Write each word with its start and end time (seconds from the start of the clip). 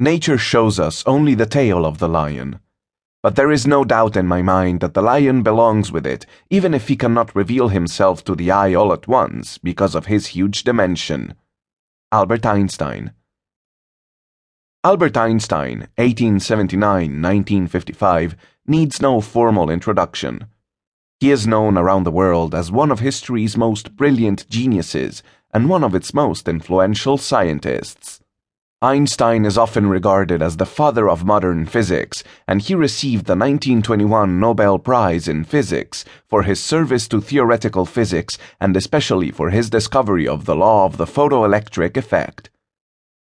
Nature 0.00 0.38
shows 0.38 0.80
us 0.80 1.02
only 1.06 1.34
the 1.34 1.46
tail 1.46 1.86
of 1.86 1.98
the 1.98 2.08
lion. 2.08 2.60
But 3.22 3.36
there 3.36 3.52
is 3.52 3.66
no 3.66 3.84
doubt 3.84 4.16
in 4.16 4.26
my 4.26 4.42
mind 4.42 4.80
that 4.80 4.94
the 4.94 5.02
lion 5.02 5.42
belongs 5.42 5.92
with 5.92 6.06
it, 6.06 6.26
even 6.50 6.74
if 6.74 6.88
he 6.88 6.96
cannot 6.96 7.36
reveal 7.36 7.68
himself 7.68 8.24
to 8.24 8.34
the 8.34 8.50
eye 8.50 8.74
all 8.74 8.92
at 8.92 9.06
once 9.06 9.58
because 9.58 9.94
of 9.94 10.06
his 10.06 10.28
huge 10.28 10.64
dimension. 10.64 11.34
Albert 12.10 12.44
Einstein. 12.44 13.12
Albert 14.82 15.16
Einstein, 15.16 15.86
1879 15.96 17.22
1955, 17.22 18.34
needs 18.66 19.00
no 19.00 19.20
formal 19.20 19.70
introduction. 19.70 20.46
He 21.20 21.30
is 21.30 21.46
known 21.46 21.78
around 21.78 22.02
the 22.02 22.10
world 22.10 22.52
as 22.52 22.72
one 22.72 22.90
of 22.90 22.98
history's 22.98 23.56
most 23.56 23.94
brilliant 23.94 24.48
geniuses 24.48 25.22
and 25.54 25.68
one 25.68 25.84
of 25.84 25.94
its 25.94 26.12
most 26.12 26.48
influential 26.48 27.16
scientists. 27.16 28.21
Einstein 28.84 29.44
is 29.44 29.56
often 29.56 29.88
regarded 29.88 30.42
as 30.42 30.56
the 30.56 30.66
father 30.66 31.08
of 31.08 31.24
modern 31.24 31.66
physics, 31.66 32.24
and 32.48 32.60
he 32.60 32.74
received 32.74 33.26
the 33.26 33.36
1921 33.36 34.40
Nobel 34.40 34.76
Prize 34.80 35.28
in 35.28 35.44
Physics 35.44 36.04
for 36.26 36.42
his 36.42 36.58
service 36.58 37.06
to 37.06 37.20
theoretical 37.20 37.86
physics 37.86 38.38
and 38.60 38.76
especially 38.76 39.30
for 39.30 39.50
his 39.50 39.70
discovery 39.70 40.26
of 40.26 40.46
the 40.46 40.56
law 40.56 40.84
of 40.84 40.96
the 40.96 41.04
photoelectric 41.04 41.96
effect. 41.96 42.50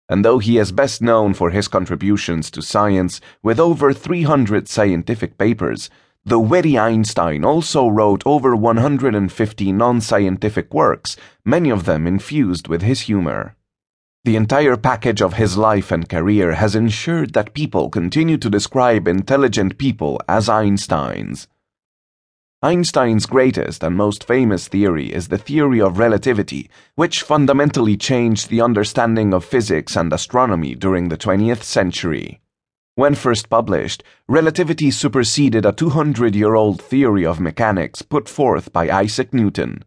And 0.10 0.26
though 0.26 0.40
he 0.40 0.58
is 0.58 0.74
best 0.74 1.02
known 1.02 1.34
for 1.34 1.52
his 1.52 1.70
contributions 1.70 2.52
to 2.52 2.62
science 2.62 3.22
with 3.42 3.58
over 3.58 3.94
300 3.94 4.68
scientific 4.68 5.38
papers, 5.38 5.90
the 6.26 6.40
witty 6.40 6.78
Einstein 6.78 7.46
also 7.46 7.88
wrote 7.88 8.22
over 8.26 8.54
150 8.54 9.72
non 9.72 10.02
scientific 10.02 10.74
works, 10.74 11.16
many 11.46 11.70
of 11.70 11.86
them 11.86 12.06
infused 12.06 12.68
with 12.68 12.82
his 12.82 13.02
humor. 13.02 13.57
The 14.24 14.36
entire 14.36 14.76
package 14.76 15.22
of 15.22 15.36
his 15.36 15.58
life 15.58 15.92
and 15.92 16.10
career 16.10 16.56
has 16.56 16.76
ensured 16.76 17.34
that 17.34 17.54
people 17.54 17.90
continue 17.90 18.38
to 18.38 18.50
describe 18.50 19.08
intelligent 19.08 19.78
people 19.78 20.20
as 20.28 20.50
Einsteins. 20.50 21.48
Einstein's 22.64 23.28
greatest 23.28 23.84
and 23.84 23.96
most 23.96 24.24
famous 24.24 24.68
theory 24.68 25.14
is 25.14 25.28
the 25.28 25.38
theory 25.38 25.80
of 25.80 26.00
relativity, 26.00 26.70
which 26.96 27.22
fundamentally 27.22 27.96
changed 27.96 28.50
the 28.50 28.62
understanding 28.62 29.34
of 29.34 29.46
physics 29.46 29.96
and 29.96 30.12
astronomy 30.12 30.74
during 30.74 31.10
the 31.10 31.18
20th 31.18 31.62
century. 31.62 32.42
When 32.96 33.14
first 33.14 33.48
published, 33.48 34.04
relativity 34.28 34.90
superseded 34.90 35.68
a 35.68 35.72
200 35.72 36.36
year 36.36 36.56
old 36.56 36.82
theory 36.82 37.26
of 37.28 37.40
mechanics 37.40 38.02
put 38.02 38.28
forth 38.28 38.74
by 38.74 38.90
Isaac 38.90 39.36
Newton. 39.36 39.84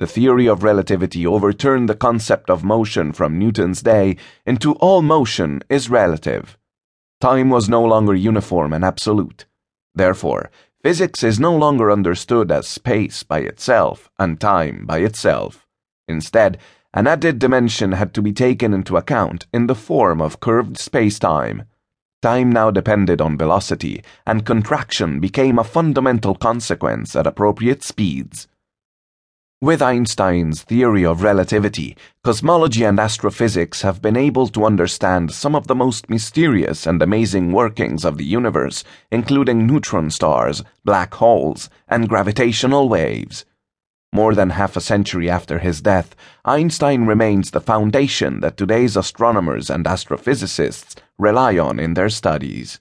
The 0.00 0.06
theory 0.06 0.48
of 0.48 0.62
relativity 0.62 1.26
overturned 1.26 1.86
the 1.86 1.94
concept 1.94 2.48
of 2.48 2.64
motion 2.64 3.12
from 3.12 3.38
Newton's 3.38 3.82
day 3.82 4.16
into 4.46 4.72
all 4.76 5.02
motion 5.02 5.62
is 5.68 5.90
relative. 5.90 6.56
Time 7.20 7.50
was 7.50 7.68
no 7.68 7.84
longer 7.84 8.14
uniform 8.14 8.72
and 8.72 8.82
absolute. 8.82 9.44
Therefore, 9.94 10.50
physics 10.82 11.22
is 11.22 11.38
no 11.38 11.54
longer 11.54 11.90
understood 11.90 12.50
as 12.50 12.66
space 12.66 13.22
by 13.22 13.40
itself 13.40 14.10
and 14.18 14.40
time 14.40 14.86
by 14.86 15.00
itself. 15.00 15.66
Instead, 16.08 16.56
an 16.94 17.06
added 17.06 17.38
dimension 17.38 17.92
had 17.92 18.14
to 18.14 18.22
be 18.22 18.32
taken 18.32 18.72
into 18.72 18.96
account 18.96 19.44
in 19.52 19.66
the 19.66 19.74
form 19.74 20.22
of 20.22 20.40
curved 20.40 20.76
spacetime. 20.76 21.66
Time 22.22 22.50
now 22.50 22.70
depended 22.70 23.20
on 23.20 23.36
velocity, 23.36 24.02
and 24.26 24.46
contraction 24.46 25.20
became 25.20 25.58
a 25.58 25.64
fundamental 25.64 26.34
consequence 26.34 27.14
at 27.14 27.26
appropriate 27.26 27.82
speeds. 27.82 28.48
With 29.62 29.82
Einstein's 29.82 30.62
theory 30.62 31.04
of 31.04 31.22
relativity, 31.22 31.94
cosmology 32.24 32.82
and 32.82 32.98
astrophysics 32.98 33.82
have 33.82 34.00
been 34.00 34.16
able 34.16 34.48
to 34.48 34.64
understand 34.64 35.32
some 35.32 35.54
of 35.54 35.66
the 35.66 35.74
most 35.74 36.08
mysterious 36.08 36.86
and 36.86 37.02
amazing 37.02 37.52
workings 37.52 38.06
of 38.06 38.16
the 38.16 38.24
universe, 38.24 38.84
including 39.10 39.66
neutron 39.66 40.08
stars, 40.08 40.62
black 40.82 41.12
holes, 41.12 41.68
and 41.86 42.08
gravitational 42.08 42.88
waves. 42.88 43.44
More 44.14 44.34
than 44.34 44.48
half 44.48 44.78
a 44.78 44.80
century 44.80 45.28
after 45.28 45.58
his 45.58 45.82
death, 45.82 46.16
Einstein 46.42 47.04
remains 47.04 47.50
the 47.50 47.60
foundation 47.60 48.40
that 48.40 48.56
today's 48.56 48.96
astronomers 48.96 49.68
and 49.68 49.84
astrophysicists 49.84 50.94
rely 51.18 51.58
on 51.58 51.78
in 51.78 51.92
their 51.92 52.08
studies. 52.08 52.80